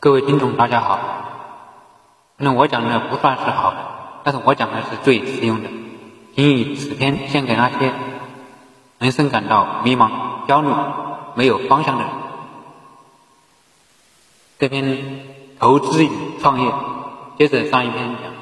[0.00, 0.98] 各位听众，大家好。
[2.36, 3.78] 可能我讲的不算是好的，
[4.22, 5.68] 但是我讲的是最实用的。
[6.36, 7.92] 请以此篇献给那些
[8.98, 10.68] 人生感到迷茫、焦虑、
[11.34, 12.12] 没有方向的人。
[14.58, 15.26] 这篇
[15.58, 16.10] 投资与
[16.40, 16.72] 创业，
[17.38, 18.32] 接着上一篇讲。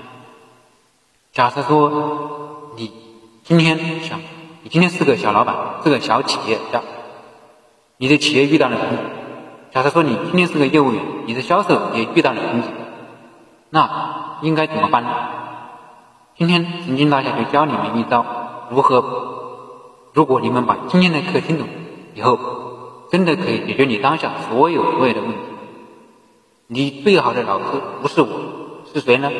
[1.32, 2.92] 假设说你
[3.44, 4.20] 今天想，
[4.62, 6.82] 你今天是个小老板，是个小企业家，
[7.96, 8.98] 你的企业遇到了瓶颈。
[9.76, 12.70] 假设说你今天是个业务员，你的销售也遇到了瓶颈，
[13.68, 15.10] 那应该怎么办呢？
[16.34, 18.24] 今天陈金大侠就教你们一招，
[18.70, 19.04] 如何？
[20.14, 21.68] 如果你们把今天的课听懂
[22.14, 22.38] 以后，
[23.10, 25.36] 真的可以解决你当下所有所有的问题。
[26.68, 27.64] 你最好的老师
[28.00, 28.28] 不是我，
[28.94, 29.30] 是谁呢？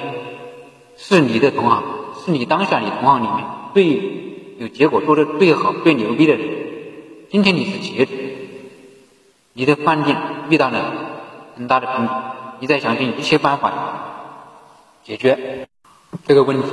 [0.98, 1.82] 是你的同行，
[2.27, 6.46] 是你当下你同行里面最有结果、做的最好、最牛逼的人。
[7.30, 8.12] 今天你是企业主。
[9.59, 10.19] 你的饭店
[10.51, 10.92] 遇到了
[11.56, 12.14] 很大的瓶颈，
[12.60, 13.72] 你在想尽一切办法
[15.03, 15.67] 解决
[16.27, 16.69] 这个问题，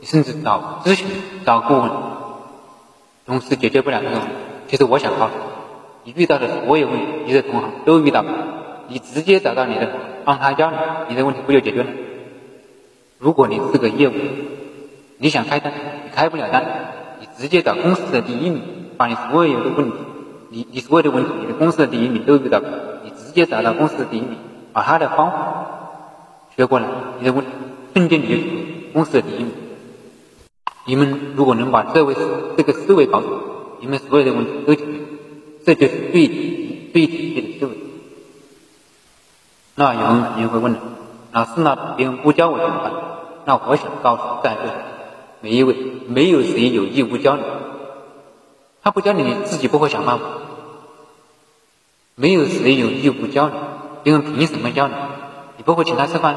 [0.00, 1.08] 你甚至找咨询、
[1.46, 1.90] 找顾问，
[3.24, 4.26] 同时解决不了这个问题。
[4.68, 5.32] 其实我想告诉
[6.04, 8.22] 你，你遇到的所有问题，你的同行都遇到，
[8.88, 9.90] 你直接找到你的，
[10.26, 10.76] 让他教你，
[11.08, 11.90] 你的问题不就解决了？
[13.16, 14.12] 如果你是个业务，
[15.16, 15.72] 你想开单，
[16.04, 16.66] 你开不了单，
[17.20, 18.62] 你直接找公司的第一名，
[18.98, 19.96] 把你所有的问题。
[20.54, 22.68] 你你所有的问题，你的公司的第一名都遇到过，
[23.02, 24.36] 你直接找到公司的第一名，
[24.72, 25.66] 把他的方法
[26.54, 26.86] 学过来，
[27.18, 27.44] 你的问
[27.92, 28.36] 瞬间你就
[28.92, 29.50] 公司的第一名。
[30.86, 32.14] 你们如果能把这位
[32.56, 33.32] 这个思维搞懂，
[33.80, 34.92] 你们所有的问题都解决，
[35.66, 36.28] 这就是最
[36.92, 37.72] 最体系的思维。
[39.74, 40.78] 那有人肯定会问了，
[41.32, 42.92] 老师，那别人不教我怎么办？
[43.44, 44.62] 那我想告诉在座
[45.40, 45.74] 每一位，
[46.06, 47.42] 没有谁有义务教你。
[48.84, 50.24] 他不教你，你自己不会想办法。
[52.16, 53.54] 没有谁有义务教你，
[54.02, 54.94] 别人凭什么教你？
[55.56, 56.36] 你不会请他吃饭，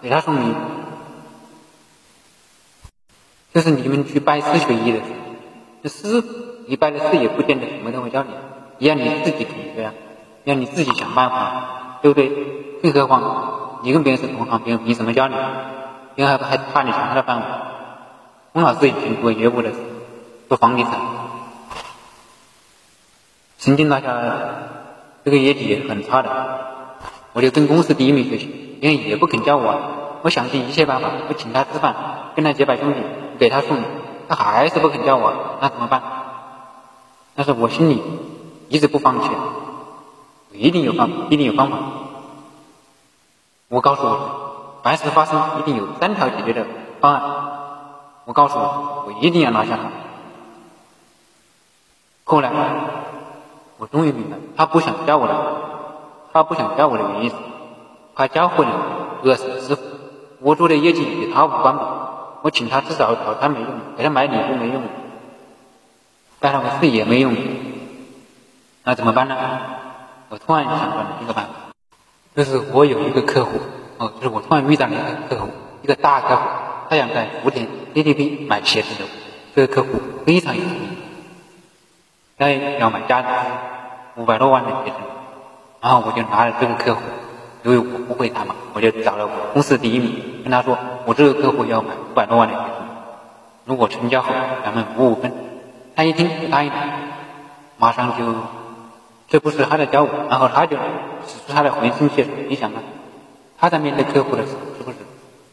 [0.00, 0.54] 给他送礼。
[3.52, 5.10] 这是你们去拜师学艺的时候，
[5.82, 6.24] 这师
[6.66, 8.30] 你拜的师也不见得什么都会教你，
[8.78, 9.94] 你要你自己肯学啊，
[10.44, 12.30] 要你自己想办法，对不对？
[12.82, 15.34] 更何况你跟别人是同行，别人凭什么教你？
[16.14, 17.62] 别人还还怕你抢他的饭碗？
[18.52, 19.82] 孔老师以前做业务的时候，
[20.48, 20.92] 做房地产。
[23.58, 24.08] 曾经拿下
[25.24, 26.28] 这个业绩很差的，
[27.32, 31.94] 我就跟公司第一名学习，别人也不肯教我，我想尽一切办法，我请他吃饭，
[32.34, 32.98] 跟他结拜兄弟，
[33.38, 33.84] 给他送礼，
[34.28, 36.02] 他还是不肯教我，那怎么办？
[37.36, 38.02] 但是我心里
[38.68, 39.30] 一直不放弃，
[40.52, 41.78] 一定有方，一定有方法。
[43.68, 46.66] 我告诉我，凡事发生一定有三条解决的
[47.00, 47.22] 方案。
[48.24, 49.90] 我告诉我，我一定要拿下他。
[52.24, 52.50] 后来。
[53.82, 55.56] 我终于明白，他不想加我了。
[56.32, 57.36] 他不想加我的原因是，
[58.14, 58.70] 他教会了
[59.24, 59.82] 饿死师傅。
[60.38, 62.38] 我做的业绩与他无关吧？
[62.42, 64.84] 我请他吃早早餐没用，给他买礼物没用，
[66.38, 67.36] 带他个事也没用。
[68.84, 69.36] 那怎么办呢？
[70.28, 71.52] 我突然想到了一个办法，
[72.36, 73.58] 就是我有一个客户，
[73.98, 75.50] 哦，就是我突然遇到了一个客户，
[75.82, 76.42] 一个大客户，
[76.88, 79.06] 他想在福田 KTV 买茄子酒。
[79.56, 80.62] 这个客户非常有
[82.44, 83.28] 诚意，他要买家具。
[84.14, 84.96] 五百多万的学生，
[85.80, 87.00] 然后我就拿了这个客户，
[87.64, 90.76] 因为我不会谈嘛，我就找了我公司第一名，跟他说
[91.06, 92.68] 我这个客户要买五百多万的学生，
[93.64, 94.28] 如果成交后
[94.62, 95.32] 咱们五五分。
[95.96, 96.76] 他一听就答应了，
[97.78, 98.34] 马上就，
[99.28, 100.76] 这不是他的教我，然后他就
[101.26, 102.30] 使出他的浑身解数。
[102.48, 102.82] 你想啊，
[103.58, 104.98] 他在面对客户的时候是不是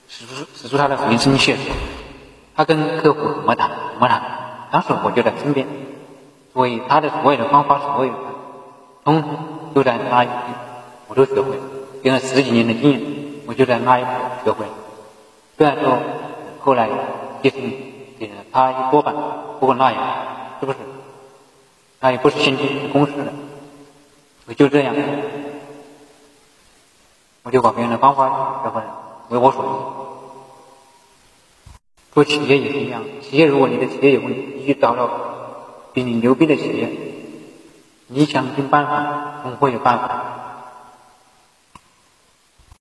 [0.10, 1.62] 使出使出他的浑身解数？
[2.58, 4.22] 他跟客户怎么谈怎么谈？
[4.72, 5.66] 当时我就在身边，
[6.54, 8.20] 所以他的所有的方法所有的。
[9.04, 9.38] 通通
[9.74, 10.34] 就在那一步，
[11.08, 11.64] 我都学会了。
[12.04, 13.02] 用了十几年的经验，
[13.48, 14.10] 我就在那一步
[14.44, 14.72] 学会了。
[15.58, 15.98] 虽然说
[16.60, 16.90] 后来
[17.42, 17.58] 接触
[18.20, 19.16] 给了他一多半，
[19.60, 20.02] 不过那样
[20.60, 20.78] 是不是？
[22.00, 23.34] 那也不是现金是公式的。
[24.46, 24.96] 我就这样，
[27.44, 28.98] 我就把别人的方法学会了，
[29.30, 29.74] 为我所用。
[32.14, 35.08] 做企业也是一样，企业如果你的企业有问题，你去找到
[36.00, 36.90] 比你牛逼的企业。
[38.08, 40.39] 你想尽办法，总会有办法。